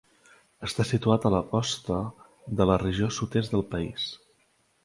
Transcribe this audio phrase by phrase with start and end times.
[0.67, 1.99] Està situat a la costa
[2.61, 4.09] de la regió sud-est del país.